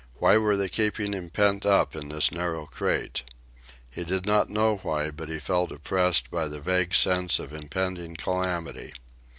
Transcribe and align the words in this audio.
Why 0.15 0.35
were 0.35 0.57
they 0.57 0.67
keeping 0.67 1.13
him 1.13 1.29
pent 1.29 1.63
up 1.63 1.95
in 1.95 2.09
this 2.09 2.31
narrow 2.31 2.65
crate? 2.65 3.21
He 3.87 4.03
did 4.03 4.25
not 4.25 4.49
know 4.49 4.77
why, 4.77 5.11
but 5.11 5.29
he 5.29 5.37
felt 5.37 5.71
oppressed 5.71 6.31
by 6.31 6.47
the 6.47 6.59
vague 6.59 6.95
sense 6.95 7.37
of 7.37 7.53
impending 7.53 8.15
calamity. 8.15 8.93